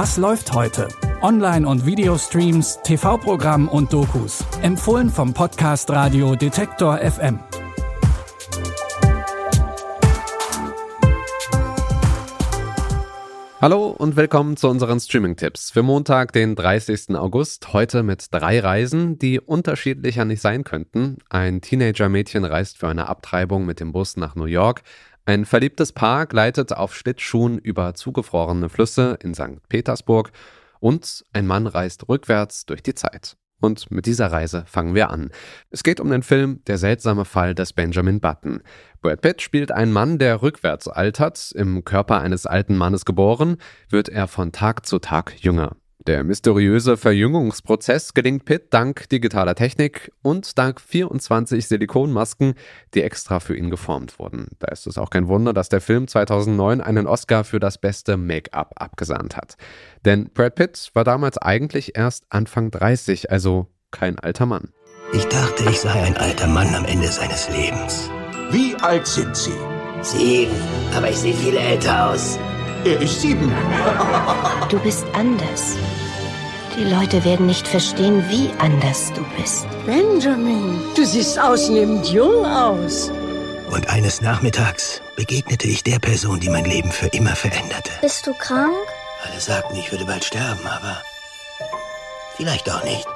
[0.00, 0.86] Was läuft heute?
[1.22, 4.44] Online- und Videostreams, TV-Programm und Dokus.
[4.62, 7.40] Empfohlen vom Podcast Radio Detektor FM.
[13.60, 17.16] Hallo und willkommen zu unseren Streaming-Tipps für Montag, den 30.
[17.16, 17.72] August.
[17.72, 21.18] Heute mit drei Reisen, die unterschiedlicher nicht sein könnten.
[21.28, 24.82] Ein Teenager-Mädchen reist für eine Abtreibung mit dem Bus nach New York.
[25.28, 29.60] Ein verliebtes Paar gleitet auf Schlittschuhen über zugefrorene Flüsse in St.
[29.68, 30.30] Petersburg
[30.80, 33.36] und ein Mann reist rückwärts durch die Zeit.
[33.60, 35.30] Und mit dieser Reise fangen wir an.
[35.68, 38.62] Es geht um den Film Der seltsame Fall des Benjamin Button.
[39.02, 41.52] Brad Pitt spielt einen Mann, der rückwärts altert.
[41.54, 43.58] Im Körper eines alten Mannes geboren,
[43.90, 45.76] wird er von Tag zu Tag jünger.
[46.06, 52.54] Der mysteriöse Verjüngungsprozess gelingt Pitt dank digitaler Technik und dank 24 Silikonmasken,
[52.94, 54.48] die extra für ihn geformt wurden.
[54.60, 58.16] Da ist es auch kein Wunder, dass der Film 2009 einen Oscar für das beste
[58.16, 59.56] Make-up abgesandt hat.
[60.04, 64.72] Denn Brad Pitt war damals eigentlich erst Anfang 30, also kein alter Mann.
[65.12, 68.10] Ich dachte, ich sei ein alter Mann am Ende seines Lebens.
[68.50, 69.52] Wie alt sind Sie?
[70.02, 70.54] Sieben,
[70.94, 72.38] aber ich sehe viel älter aus.
[72.88, 73.52] Er ist sieben.
[74.70, 75.76] Du bist anders.
[76.74, 79.66] Die Leute werden nicht verstehen, wie anders du bist.
[79.84, 83.10] Benjamin, du siehst ausnehmend jung aus.
[83.70, 87.90] Und eines Nachmittags begegnete ich der Person, die mein Leben für immer veränderte.
[88.00, 88.72] Bist du krank?
[89.22, 91.02] Alle sagten, ich würde bald sterben, aber
[92.38, 93.06] vielleicht auch nicht.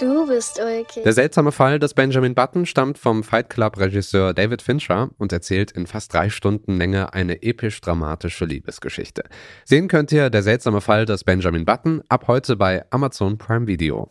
[0.00, 1.02] Du bist okay.
[1.04, 5.86] Der seltsame Fall des Benjamin Button stammt vom Fight Club-Regisseur David Fincher und erzählt in
[5.86, 9.24] fast drei Stunden Länge eine episch-dramatische Liebesgeschichte.
[9.66, 14.10] Sehen könnt ihr Der seltsame Fall des Benjamin Button ab heute bei Amazon Prime Video.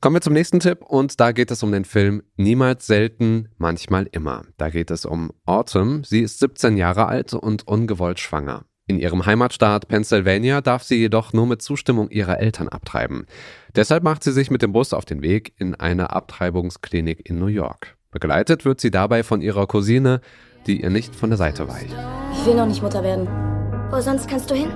[0.00, 4.08] Kommen wir zum nächsten Tipp und da geht es um den Film Niemals selten, manchmal
[4.10, 4.42] immer.
[4.56, 6.02] Da geht es um Autumn.
[6.02, 8.64] Sie ist 17 Jahre alt und ungewollt schwanger.
[8.88, 13.26] In ihrem Heimatstaat Pennsylvania darf sie jedoch nur mit Zustimmung ihrer Eltern abtreiben.
[13.76, 17.46] Deshalb macht sie sich mit dem Bus auf den Weg in eine Abtreibungsklinik in New
[17.46, 17.96] York.
[18.10, 20.20] Begleitet wird sie dabei von ihrer Cousine,
[20.66, 21.94] die ihr nicht von der Seite weicht.
[22.32, 23.28] Ich will noch nicht Mutter werden.
[23.90, 24.70] Wo sonst kannst du hin?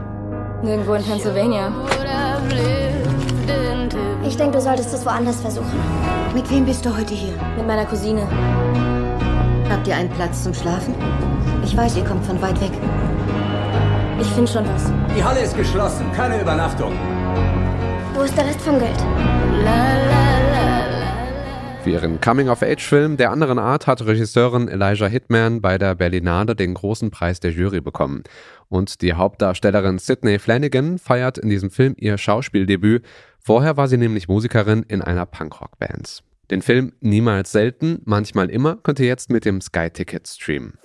[0.63, 1.73] Nirgendwo in Pennsylvania.
[4.27, 5.79] Ich denke, du solltest es woanders versuchen.
[6.33, 7.35] Mit wem bist du heute hier?
[7.57, 8.27] Mit meiner Cousine.
[9.69, 10.95] Habt ihr einen Platz zum Schlafen?
[11.65, 12.73] Ich weiß, ihr kommt von weit weg.
[14.19, 14.91] Ich finde schon was.
[15.15, 16.93] Die Halle ist geschlossen, keine Übernachtung.
[18.15, 18.97] Wo ist der Rest vom Geld?
[21.85, 27.11] Für ihren Coming-of-Age-Film der anderen Art hat Regisseurin Elijah Hitman bei der Berlinade den großen
[27.11, 28.23] Preis der Jury bekommen.
[28.69, 33.05] Und die Hauptdarstellerin Sydney Flanagan feiert in diesem Film ihr Schauspieldebüt.
[33.39, 36.25] Vorher war sie nämlich Musikerin in einer Punkrock-Band.
[36.51, 40.79] Den Film Niemals selten, manchmal immer könnt ihr jetzt mit dem Sky Ticket streamen.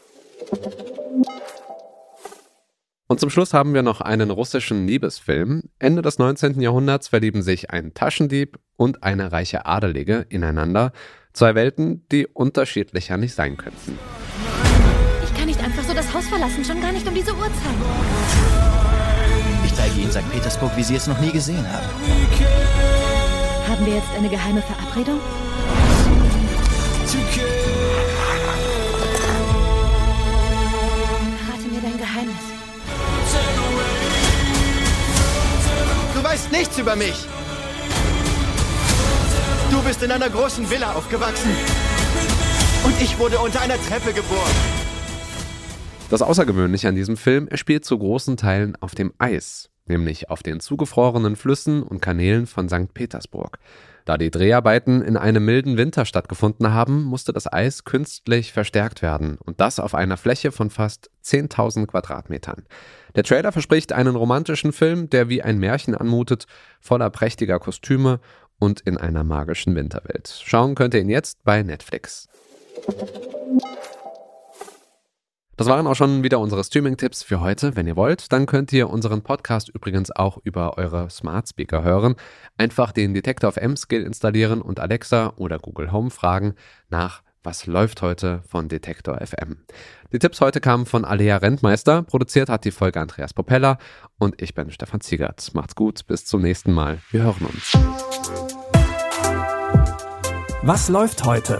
[3.12, 5.64] Und zum Schluss haben wir noch einen russischen Liebesfilm.
[5.80, 6.62] Ende des 19.
[6.62, 10.94] Jahrhunderts verlieben sich ein Taschendieb und eine reiche Adelige ineinander.
[11.34, 14.00] Zwei Welten, die unterschiedlicher nicht sein könnten.
[15.26, 17.52] Ich kann nicht einfach so das Haus verlassen, schon gar nicht um diese Uhrzeit.
[19.66, 20.32] Ich zeige Ihnen St.
[20.32, 21.90] Petersburg, wie Sie es noch nie gesehen haben.
[23.68, 25.20] Haben wir jetzt eine geheime Verabredung?
[36.72, 37.26] Nichts über mich.
[39.72, 41.52] Du bist in einer großen Villa aufgewachsen.
[42.84, 44.52] Und ich wurde unter einer Treppe geboren.
[46.10, 50.44] Das Außergewöhnliche an diesem Film, er spielt zu großen Teilen auf dem Eis, nämlich auf
[50.44, 52.94] den zugefrorenen Flüssen und Kanälen von St.
[52.94, 53.60] Petersburg.
[54.06, 59.38] Da die Dreharbeiten in einem milden Winter stattgefunden haben, musste das Eis künstlich verstärkt werden
[59.38, 62.66] und das auf einer Fläche von fast 10.000 Quadratmetern.
[63.16, 66.46] Der Trailer verspricht einen romantischen Film, der wie ein Märchen anmutet,
[66.80, 68.20] voller prächtiger Kostüme
[68.60, 70.42] und in einer magischen Winterwelt.
[70.44, 72.30] Schauen könnt ihr ihn jetzt bei Netflix.
[75.62, 77.76] Das waren auch schon wieder unsere Streaming-Tipps für heute.
[77.76, 82.16] Wenn ihr wollt, dann könnt ihr unseren Podcast übrigens auch über eure Smart Speaker hören.
[82.58, 86.56] Einfach den Detector of M-Skill installieren und Alexa oder Google Home fragen
[86.90, 89.58] nach was läuft heute von Detektor FM.
[90.12, 93.78] Die Tipps heute kamen von Alea Rentmeister, produziert hat die Folge Andreas Popella
[94.18, 95.52] und ich bin Stefan Ziegert.
[95.54, 96.98] Macht's gut, bis zum nächsten Mal.
[97.12, 97.78] Wir hören uns.
[100.64, 101.60] Was läuft heute?